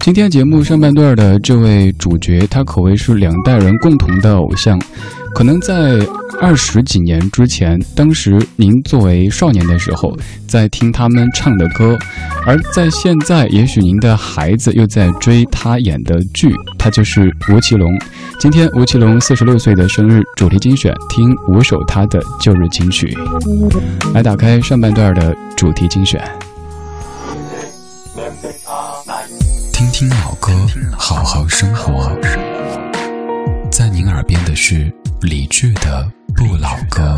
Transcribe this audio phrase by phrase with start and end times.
[0.00, 4.80] 今天节目上半段的这位主角，他可谓是两代人共同的偶像。
[5.34, 5.98] 可能在
[6.40, 10.16] 二十几年之前，当时您作为少年的时候，
[10.46, 11.94] 在听他们唱的歌；
[12.46, 16.54] 而在现在，也许您的孩子又在追他演的剧。
[16.78, 17.92] 他就是吴奇隆。
[18.40, 23.16] 今天吴奇隆四十六岁的生日，主题精选，听五首他的旧日金曲。
[24.14, 26.18] 来打开上半段的主题精选。
[29.98, 30.52] 听老歌，
[30.96, 32.16] 好好生活。
[33.68, 37.16] 在您耳边的是理智的不老歌。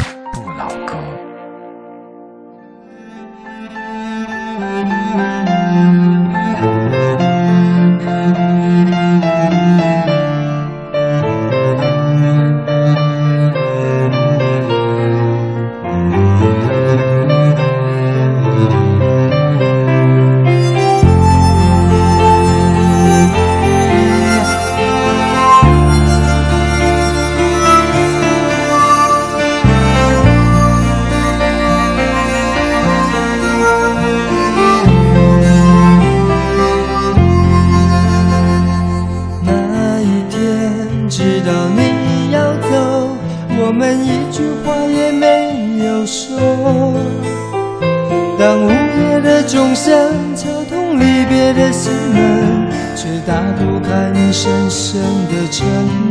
[51.60, 52.66] 的心门，
[52.96, 55.66] 却打不开你深深的沉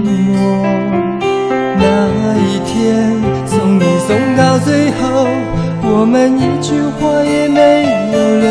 [0.05, 0.07] 默。
[1.75, 1.83] 那
[2.37, 3.09] 一天
[3.47, 5.27] 送你送到最后，
[5.81, 7.59] 我们一句话也没
[8.13, 8.47] 有留。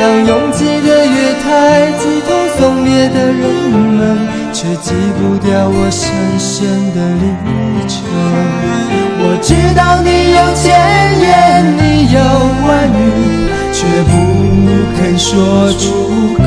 [0.00, 4.18] 当拥挤的月台挤痛送别的人们，
[4.52, 7.24] 却挤不掉我深深的离
[7.86, 7.94] 愁。
[9.20, 10.66] 我知道你有千
[11.20, 11.32] 言，
[11.78, 12.18] 你有
[12.66, 13.00] 万语，
[13.72, 14.33] 却不。
[15.04, 16.44] 没说出口，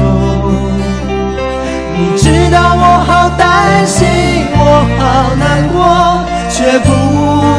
[1.95, 4.07] 你知道我好担心，
[4.51, 6.89] 我好难过，却不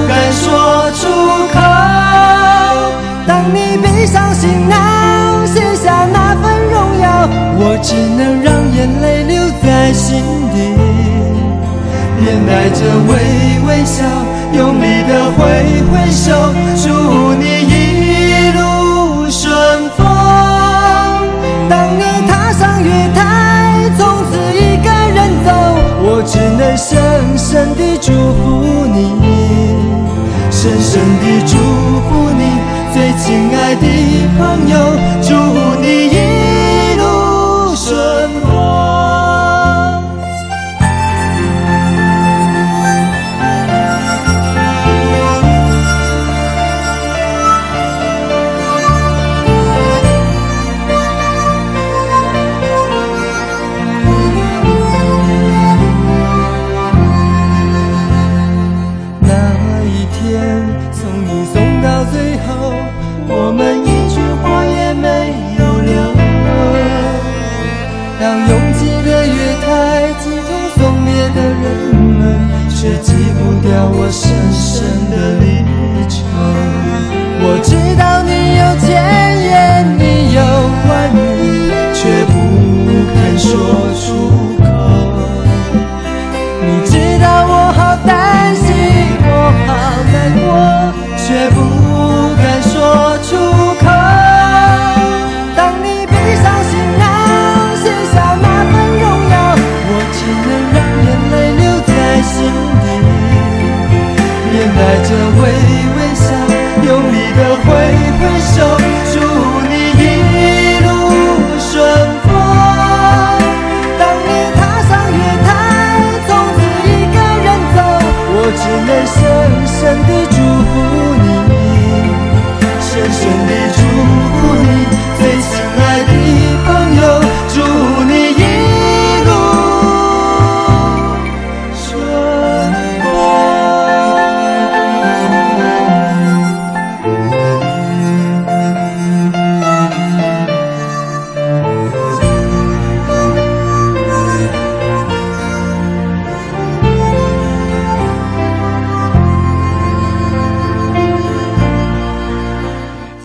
[0.09, 1.07] 敢说出
[1.55, 1.57] 口。
[3.29, 7.29] 当你背上行囊，卸下那份荣耀，
[7.61, 10.21] 我只能让眼泪留在心
[10.53, 10.57] 底。
[12.19, 13.15] 面带着微
[13.69, 14.03] 微笑，
[14.53, 15.39] 用力的挥
[15.93, 16.35] 挥手，
[16.75, 17.78] 祝你一。
[26.79, 29.03] 深深的祝福你
[30.49, 31.57] 深深的祝
[32.07, 32.45] 福你
[32.95, 33.85] 最亲爱的
[34.39, 34.79] 朋友
[35.21, 35.35] 祝
[35.83, 36.28] 你一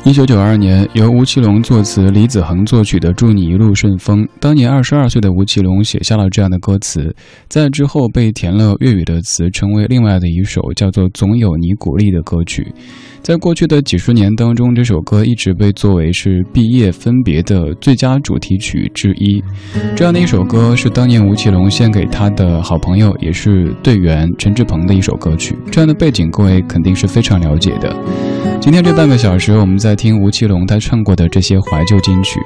[0.05, 7.15] 一九九二年，由吴奇隆作词、李子恒作曲的《祝你一路顺风》，当年二十二岁的吴奇隆写下了这样的歌词，
[7.47, 12.67] 在之后被填了粤语的词，成为另外的一首叫做《总有你鼓励》的歌曲。
[13.21, 19.41] 在过去的几十年当中，这首歌一直被作为是毕业分别的最佳主题曲之一。
[19.95, 25.55] 这样的一首歌是当年吴奇隆献给他的好朋友，也是队员陈志朋的一首歌曲。
[25.71, 27.95] 这样的背景，各位肯定是非常了解的。
[28.63, 32.39] 今天这半个小时，我们在听吴奇隆他唱过的这些怀旧金曲。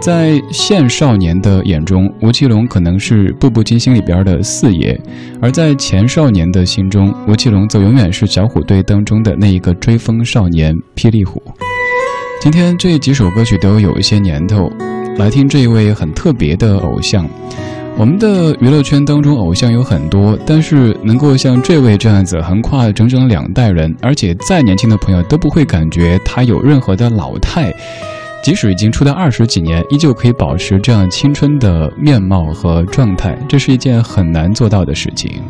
[0.00, 4.96] 在现少年的眼中，吴奇隆可能是《步步惊心》里边的四爷；
[5.42, 11.42] 而在前少年的心中，吴奇隆则永远是小虎队当中的那一个追风少年霹雳虎。
[12.40, 14.70] 今天这几首歌曲都有一些年头，
[15.18, 17.28] 来听这一位很特别的偶像。
[17.96, 27.70] 我们的娱乐圈当中偶像有很多，但是能够像这位这样子横跨整整两代人，而且再年轻的朋友都不会感觉他有任何的老态。
[28.42, 35.42] 即使已经出道二十几年，依旧可以保持这样青春的面貌和状态，这是一件很难做到的事情。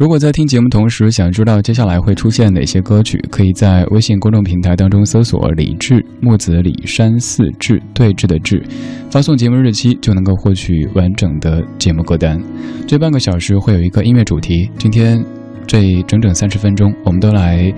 [0.00, 8.64] 如果在听节目同时想知道接下来会出现哪些歌曲，可以在微信公众平台当中搜索“李志木子李山寺志对峙的志”，
[9.12, 12.42] 发送节目日期就能够获取完整的节目歌单。
[12.86, 15.22] 这半个小时会有一个音乐主题，今天
[15.66, 17.70] 这整整三十分钟，我们都来。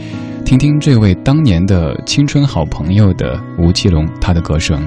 [0.45, 4.81] 听听这位当年的青春好朋友的吴奇隆，他的歌声。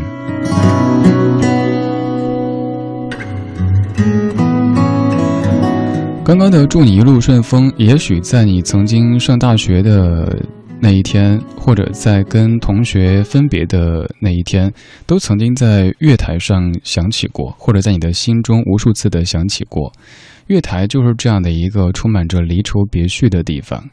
[6.25, 10.43] 刚刚的祝你一路顺风，也许在你曾经上大学的
[10.81, 14.73] 那一天，或者在跟同学分别的那一天，
[15.05, 19.93] 都曾经在月台上响起过，或者在你的心中无数次的响起过。
[20.47, 23.83] 月台就是这样的一个充满着离愁别绪的地方。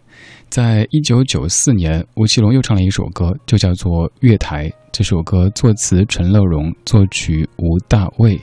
[0.49, 4.71] 在一九九四年，吴奇隆又唱了一首歌，就叫做《月台》。
[4.91, 8.41] 这首歌作词陈乐融，作曲吴大卫。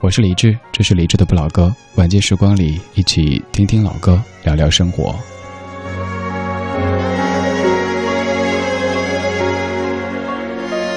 [0.00, 1.74] 我是李志，这是李志的不老歌。
[1.96, 5.12] 晚间时光里，一起听听老歌，聊聊生活。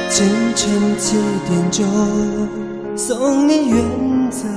[0.08, 1.18] 清晨七
[1.48, 1.84] 点钟，
[2.96, 3.84] 送你远
[4.30, 4.48] 走。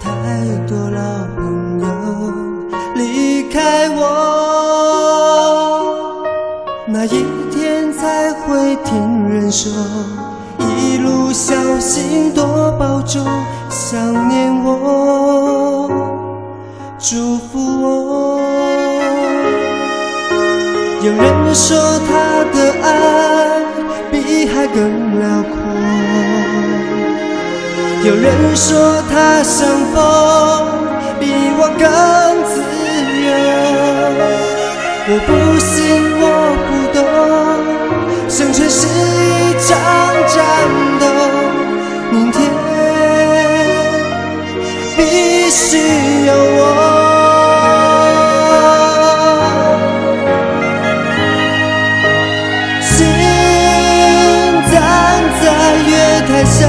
[0.00, 1.86] 太多老朋友。
[2.94, 4.00] 离开我，
[6.86, 9.72] 那一天才会听人说，
[11.02, 13.26] 路小心多保重，
[13.68, 15.90] 想念我，
[16.98, 18.40] 祝福我。
[21.02, 21.76] 有人说
[22.06, 22.86] 他的爱
[24.12, 25.52] 比海更辽阔，
[28.04, 30.00] 有人说他像风，
[31.18, 31.26] 比
[31.58, 31.84] 我更
[32.46, 32.52] 自
[33.26, 33.28] 由。
[35.08, 35.80] 我不信，
[36.20, 36.24] 我
[36.68, 37.00] 不懂，
[38.28, 38.88] 生存是一
[39.66, 39.70] 场
[45.72, 45.78] 只
[46.26, 46.60] 有我。
[52.82, 52.92] 心
[54.70, 54.74] 站
[55.40, 55.46] 在
[55.88, 55.90] 月
[56.28, 56.60] 台上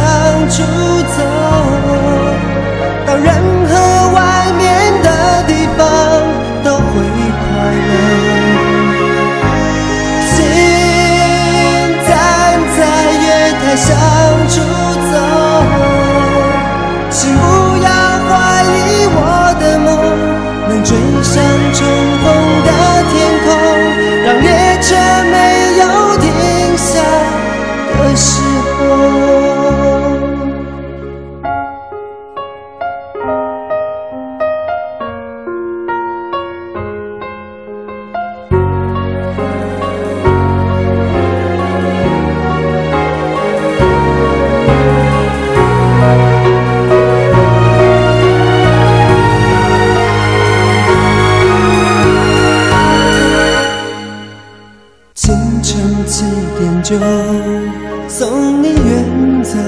[59.54, 59.60] 的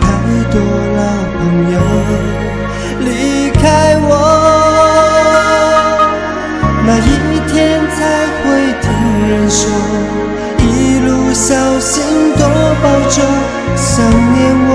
[0.00, 0.04] 太
[0.52, 0.54] 多
[0.96, 1.00] 老
[1.34, 1.38] 朋
[1.72, 1.76] 友
[3.00, 3.08] 离
[3.50, 3.64] 开
[4.00, 4.10] 我，
[6.86, 7.10] 那一
[7.50, 7.54] 天
[7.90, 7.98] 才
[8.38, 8.44] 会
[8.80, 8.86] 听
[9.28, 9.60] 人说，
[10.58, 10.64] 一
[11.00, 11.48] 路小
[11.80, 11.94] 心
[12.36, 12.40] 多
[12.80, 13.16] 保重，
[13.74, 14.72] 想念我，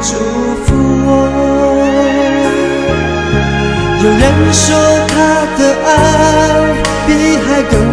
[0.00, 0.08] 祝
[0.64, 0.68] 福
[1.06, 1.08] 我。
[4.02, 4.22] 有人
[4.52, 4.62] 说
[5.08, 5.12] 他
[5.58, 5.88] 的爱
[7.06, 7.08] 比
[7.44, 7.89] 海更。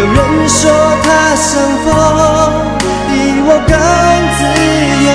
[0.00, 0.70] 有人说
[1.02, 1.86] 他像风
[3.06, 3.12] 比
[3.44, 3.74] 我更
[4.36, 4.40] 自
[5.04, 5.08] 由。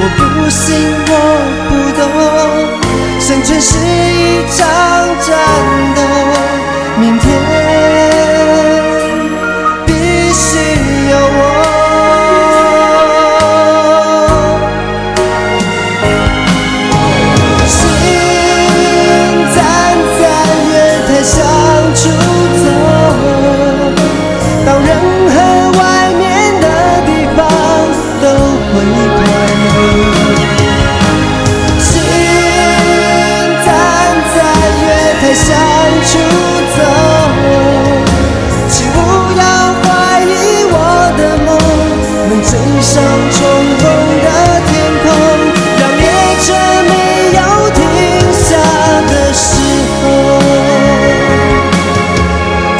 [0.00, 0.58] 我不信
[1.06, 1.12] 我
[1.68, 2.02] 不懂
[3.20, 4.66] 生存是一场
[5.20, 5.28] 战
[5.94, 5.98] 斗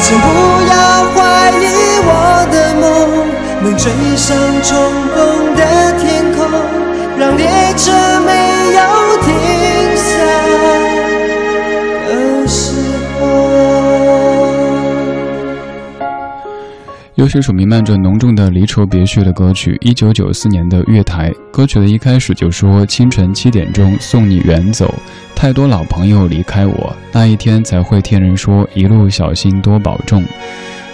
[0.09, 0.73] 请不要
[1.13, 1.65] 怀疑
[2.01, 2.11] 我
[2.51, 2.83] 的梦
[3.61, 4.75] 能追上重
[5.13, 5.61] 逢的
[5.99, 6.49] 天空
[7.15, 7.45] 让列
[7.77, 7.91] 车
[8.25, 8.98] 没有
[17.19, 21.29] 又是首弥漫着浓重的离愁别绪的歌曲，一九九四年的月台。
[21.51, 24.95] 歌曲的一开始就说：“清晨七点钟送你远走，
[25.35, 30.23] 太多老朋友离开我，那一天才会听人说一路小心多保重。”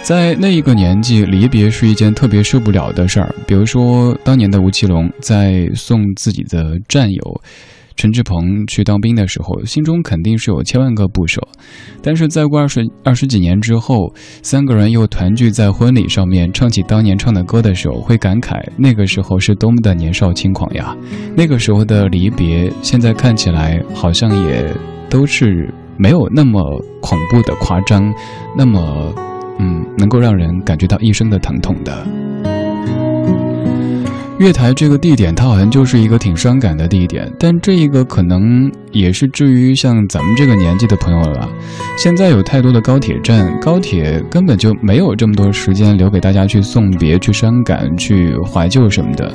[0.02, 3.32] 在那一个年纪，离别是一件特别受不了的事儿。
[3.46, 7.42] 比如说，当年的吴奇隆在送自己的战友
[7.96, 11.40] 陈志朋去当兵的时候，心中肯定是有千万个不舍。
[12.02, 14.12] 但是再过二十二十几年之后，
[14.42, 20.96] 三个人又团聚在婚礼上面，唱起当年唱的歌的时候，会感慨那个时候是多么的年少轻狂呀！
[21.34, 24.72] 那个时候的离别，现在看起来好像也
[25.08, 26.60] 都是没有那么
[27.00, 28.12] 恐怖的夸张，
[28.56, 29.12] 那么。
[29.58, 32.06] 嗯，能够让人感觉到一生的疼痛的。
[34.38, 41.48] 月台这个地点，它好像就是一个挺伤感的地点，但这一个可能也是至于像咱们这个年纪的朋友了。
[41.96, 49.32] 现在有太多的高铁站，高铁根本就没有这么多时间留给大家去送别、去伤感、去怀旧什么的。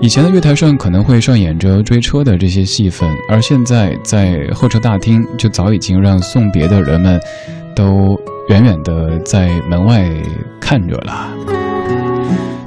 [0.00, 7.20] 以前的月台上可能会上演着追车的这些戏份，而现在在候车大厅就早已经让送别的人们
[7.74, 8.18] 都。
[8.48, 10.10] 远远的在门外
[10.58, 11.67] 看着了。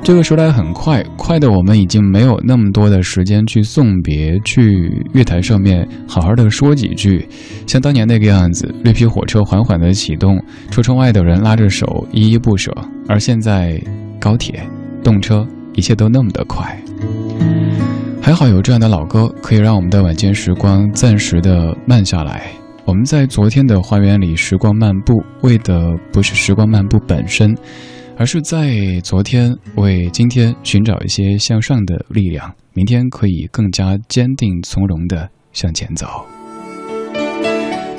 [0.03, 7.25] 这个时代很快，快的我们已经没有那么多的时间去送别，去月台上面好好的说几句，
[7.67, 12.75] 像当年那个样子，绿皮火车缓缓的启动，车窗外的人拉着手依依不舍。
[13.07, 13.79] 而现在，
[14.19, 14.67] 高铁、
[15.03, 16.75] 动车，一切都那么的快。
[18.19, 22.51] 还好有这样的老歌，可以让我们的晚间时光暂时的慢下来。
[22.85, 25.79] 我们在昨天的花园里时光漫步，为的
[26.11, 27.55] 不是时光漫步本身，
[28.21, 28.69] 而是在
[29.03, 36.05] 昨天为今天寻找一些向上的力量，明天可以更加坚定从容的向前走。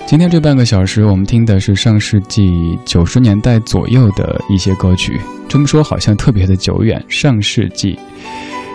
[0.07, 2.49] 今天这半个小时，我们听的是上世纪
[2.85, 7.05] 九十年代左右的一些歌曲，这么说好像特别的久远。
[7.09, 7.99] 上世纪。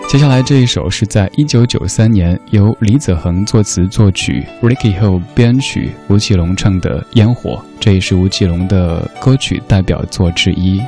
[0.09, 10.81] 接下来这一首是在一九九三年由李子恒作词作曲，Ricky Hill 编曲，吴奇隆唱的《烟火》，这也是吴奇隆的歌曲代表作之一。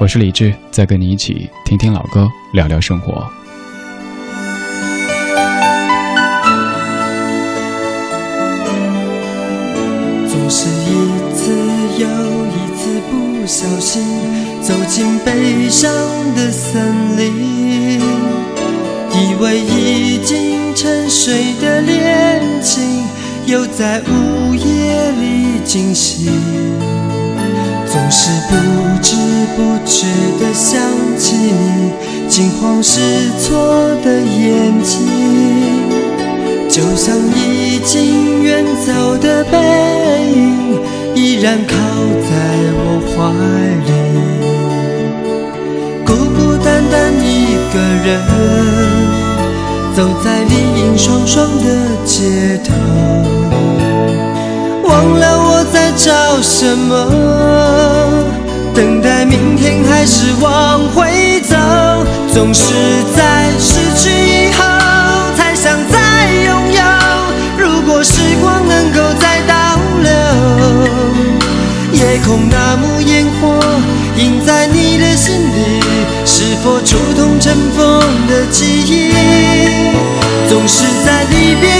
[0.00, 3.28] 我是李志，再跟你一起听听老歌，聊聊生活。
[10.28, 11.50] 总是一次
[11.98, 12.06] 又
[12.46, 14.00] 一次不小心
[14.62, 15.92] 走进悲伤
[16.36, 18.00] 的森林。
[18.00, 23.04] 以为已经沉睡的恋情，
[23.46, 26.32] 又在午夜里惊醒。
[28.08, 28.54] 总是不
[29.02, 29.16] 知
[29.54, 30.06] 不觉
[30.40, 30.80] 地想
[31.18, 31.92] 起你
[32.26, 35.06] 惊慌失措的眼睛，
[36.70, 39.58] 就像已经远走的背
[40.34, 40.80] 影，
[41.14, 42.30] 依然靠在
[42.78, 43.14] 我怀
[43.84, 43.92] 里，
[46.06, 48.08] 孤孤单单一个人。
[49.94, 51.64] 走在林荫霜霜的
[52.06, 52.72] 街头，
[54.98, 57.06] 忘了我在找什么，
[58.74, 61.54] 等待明天还是往回走？
[62.34, 62.74] 总是
[63.16, 64.64] 在失去以后
[65.36, 66.82] 才想再拥有。
[67.56, 70.10] 如果时光能够再倒流，
[71.92, 73.56] 夜空那幕烟火
[74.16, 75.80] 映在你的心里，
[76.26, 79.12] 是否触痛尘封的记忆？
[80.48, 81.70] 总是在离别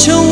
[0.00, 0.29] 是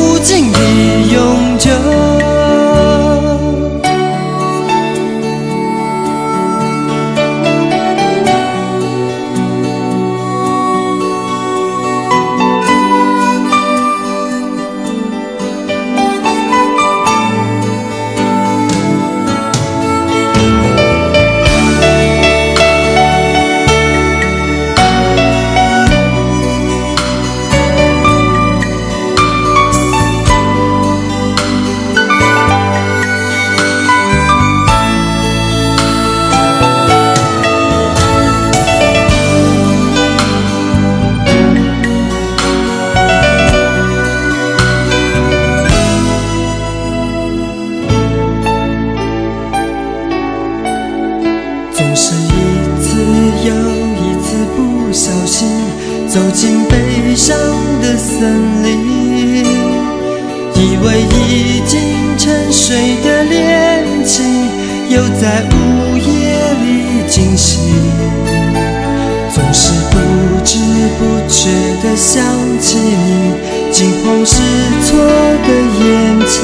[71.29, 71.47] 觉
[71.83, 72.25] 的想
[72.59, 73.33] 起你
[73.71, 74.41] 惊慌失
[74.83, 75.85] 措的眼
[76.25, 76.37] 睛，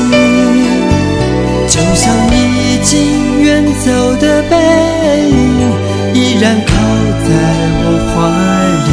[1.67, 3.89] 就像已经远走
[4.21, 4.55] 的背
[5.27, 5.33] 影，
[6.13, 6.71] 依然靠
[7.25, 7.27] 在
[7.81, 8.13] 我怀
[8.85, 8.89] 里。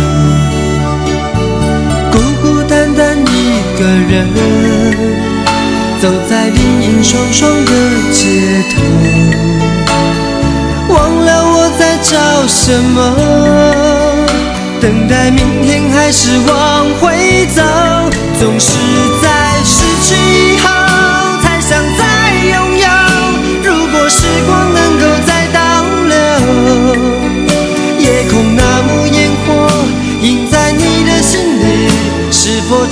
[2.11, 3.31] 孤孤单单一
[3.79, 3.81] 个
[4.11, 4.13] 人
[6.01, 7.71] 走在林荫双双的
[8.11, 8.21] 街
[8.73, 8.75] 头，
[10.89, 12.11] 忘了我在找
[12.49, 12.99] 什么，
[15.23, 17.63] 在明天还是往回走，
[18.41, 18.73] 总是
[19.23, 20.69] 在失去以后
[21.41, 22.89] 才想再拥有。
[23.63, 25.61] 如果时光能够再倒
[26.09, 26.17] 流，
[28.01, 29.71] 夜空那幕烟火
[30.23, 31.89] 映在你的心里。
[32.33, 32.85] 是否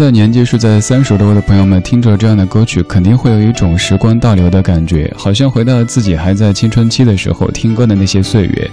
[0.00, 8.70] 在年纪是在三十多的朋友们听着这样的歌曲，肯定会有一种时光倒流的感觉，好像回到自己还在青春期的时候听歌的那些岁月。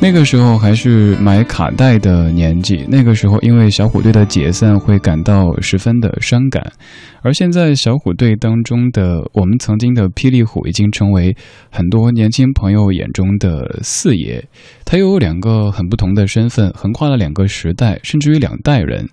[0.00, 6.72] 那个时候还是买卡带的年纪，那个时候因为小虎队的解散会感到十分的伤感。
[7.22, 11.36] 而现在，小虎队当中的我们曾经的霹雳虎已经成为
[11.70, 14.42] 很多年轻朋友眼中的四爷。
[14.84, 19.08] 他又有两个很不同的身份，横跨了两个时代，甚至于两代人。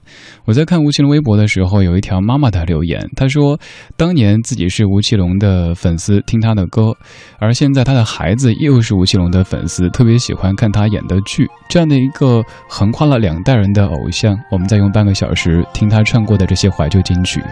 [0.46, 3.60] 我在看吴奇隆微博的时候，有一条妈妈的留言，她说
[3.96, 6.94] ：“当年自己是吴奇隆的粉丝，听他的歌，
[7.40, 11.46] 而现在他的孩子又是吴奇隆的粉丝，特别喜欢看他演的剧。
[11.70, 17.44] 这样的一个横跨了两代人的偶像，我们再用半个小时听他唱过的这些怀旧金曲。”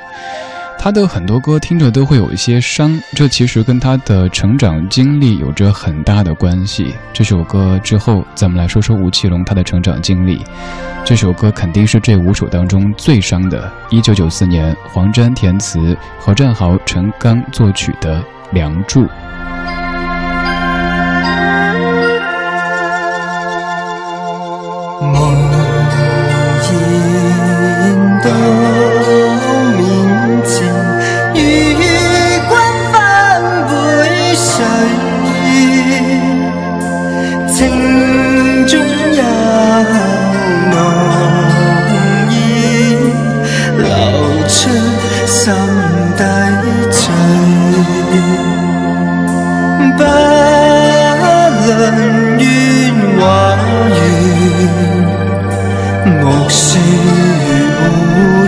[0.77, 6.93] 他的很多歌听着都会有一些伤，这其实跟他的成长经历有着很大的关系。
[7.11, 10.43] 这首歌之后，咱们来说说吴奇隆他的成长经历。
[11.03, 13.71] 这首歌肯定是这五首当中最伤的。
[13.89, 18.19] 一九九四年，黄沾填词，何占豪、陈刚作曲的
[18.51, 19.01] 《梁祝》。
[51.77, 52.43] 恩怨
[53.19, 53.21] 话
[53.89, 53.99] 愿
[56.21, 56.63] 莫说
[57.79, 57.81] 蝴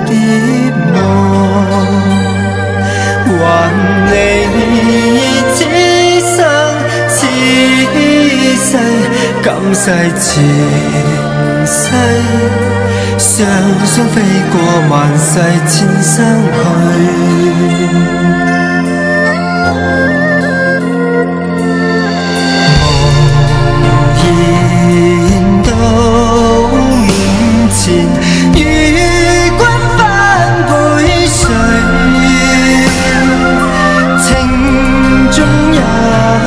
[0.05, 0.11] 蝶
[0.93, 0.95] 梦
[3.39, 3.41] 还
[4.55, 4.55] 你
[5.53, 5.57] 此
[6.35, 6.37] 生
[7.07, 7.17] 此
[8.55, 8.69] 世
[9.43, 9.83] 今世
[10.19, 10.25] 前
[11.65, 11.75] 世
[13.17, 13.25] 双
[13.85, 14.15] 双飞
[14.51, 14.55] 过
[14.89, 15.29] 万世
[15.67, 16.15] 千生
[16.53, 16.57] 去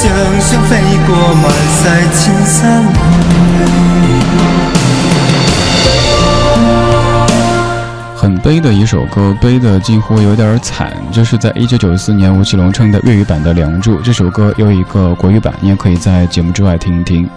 [0.00, 0.08] 双
[0.40, 1.44] 双飞过万
[1.76, 1.82] 世
[2.16, 2.56] 千山。
[8.50, 10.92] 悲的一首歌，悲的近乎有点惨。
[11.12, 17.30] 就是在一九九四年，吴奇隆唱的粤语版的《梁祝》这首歌有一个国语版，你也可以在节目之外听一听。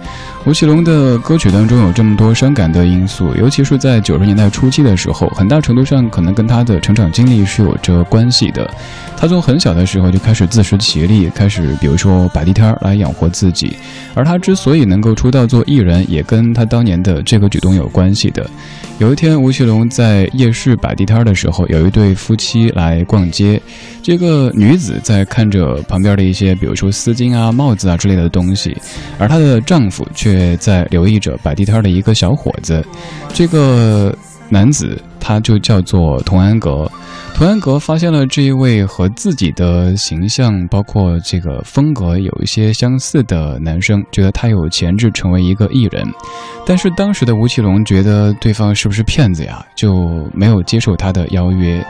[0.44, 8.68] 吴奇隆的歌曲当中有这么多伤感的因素，尤其是在九十年代初期的时候，很大程度上可能跟他的成长经历是有着关系的。
[9.16, 13.76] 他从很小的时候就开始自食其力，开始比如说摆地摊来养活自己。
[14.14, 18.44] 而他之所以能够出道做艺人，也跟他当年的这个举动有关系的。
[18.98, 23.60] 有一天，吴奇隆在夜市摆地地摊的时候，有一对夫妻来逛街。
[24.02, 28.76] 这个女子在看着旁边的一些，比如说丝巾啊、帽子啊之类的东西，
[29.18, 32.82] 而她的丈夫却在留意着摆地摊的一个小伙子。
[33.32, 34.16] 这个
[34.48, 36.90] 男子他就叫做童安格。
[37.34, 46.06] 童安格发现了这一位和自己的形象，包括这个风格有一些相似的男生，觉得他有潜质成为一个艺人。
[46.64, 51.84] 但是当时的吴奇隆觉得对方是不是骗子呀，就没有接受他的邀约。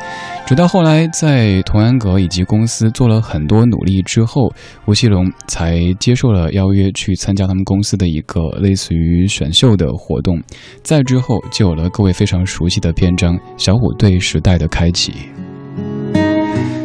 [0.46, 4.50] 直到后来，在童安格以及公司做了很多努力之后，
[4.86, 10.42] 吴奇隆才接受了邀约，去参加他们公司的一个类似于选秀的活动。
[10.82, 15.12] 再之后，就有了各位非常熟悉的篇章——小虎队时代的开启。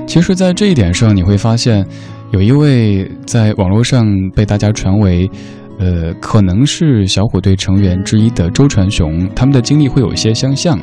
[0.09, 1.85] 其实，在这一点上，你会发现，
[2.31, 4.03] 有一位在网络上
[4.35, 5.29] 被大家传为，
[5.77, 10.79] 呃，可能是小虎队成员之一的周传雄，他们的经历会有一些相像。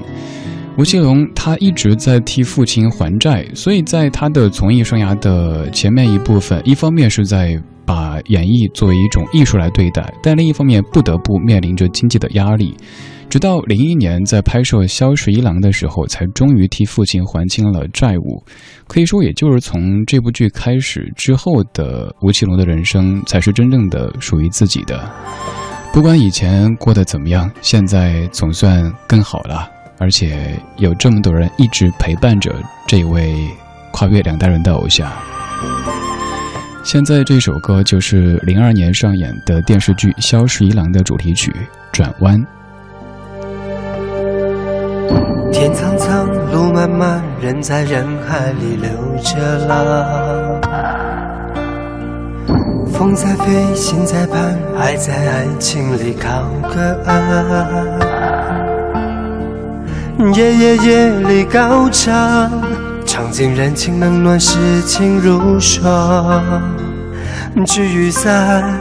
[0.78, 12.76] 吴奇隆他一直在替父亲还债，所以在他的从艺生涯的前面一部分，一方面是在把演艺作为一种艺术来对待，但另一方面不得不面临着经济的压力。
[13.28, 18.42] 直到零一年，在拍摄《萧十一郎》的时候，才终于替父亲还清了债务。
[18.86, 25.12] 可以说，也就是从这部剧开始之后的吴奇隆的人生，才是真正的属于自己的。
[25.92, 32.54] 不管以前过得怎么样，现在总算更好了，而且有这么多人一直陪伴着
[32.86, 33.34] 这位
[33.92, 35.12] 跨越两代人的偶像。
[36.84, 41.50] 现在这首歌就是零二年上演的电视剧《萧十一郎》的主题曲
[41.92, 42.40] 《转弯》。
[45.52, 48.90] 天苍苍，路漫漫，人在人海里流
[49.22, 49.76] 着浪。
[52.92, 57.14] 风在飞，心在盼，爱在爱情里靠个岸。
[60.34, 62.50] 夜夜夜里高唱，
[63.04, 66.42] 唱尽人情冷暖，世情如霜。
[67.66, 68.78] 聚与散，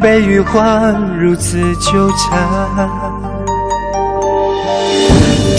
[0.00, 3.11] 悲与欢，如此纠缠。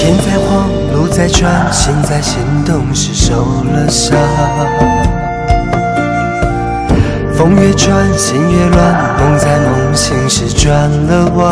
[0.06, 3.38] 天在晃，路在转，心在心动时受
[3.72, 4.18] 了伤。
[7.34, 10.74] 风越转，心越乱，梦在梦醒时转
[11.08, 11.48] 了弯。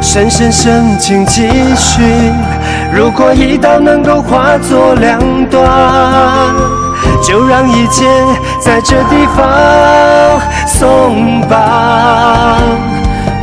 [0.00, 2.04] 深深深情几许，
[2.94, 5.18] 如果一刀能够化作两
[5.50, 5.68] 断，
[7.20, 8.06] 就让一切
[8.60, 12.60] 在这地方松绑。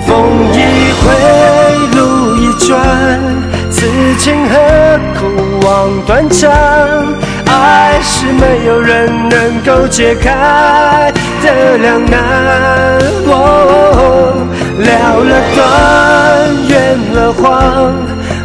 [0.07, 0.15] 风
[0.53, 0.58] 一回。
[2.69, 2.77] 转，
[3.71, 3.87] 此
[4.19, 4.53] 情何
[5.19, 5.25] 苦
[5.65, 6.47] 望断肠？
[7.47, 12.19] 爱是没有人能够解开的两难。
[14.77, 15.65] 了了断，
[16.67, 17.91] 圆了谎，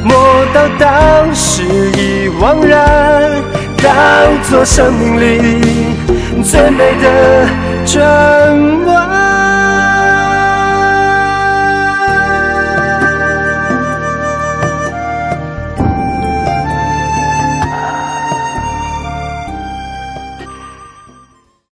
[0.02, 0.16] 莫
[0.54, 3.30] 道当时已惘然，
[3.76, 3.92] 当
[4.48, 5.94] 作生命里
[6.42, 7.46] 最美的
[7.84, 8.00] 转
[8.86, 9.23] 弯。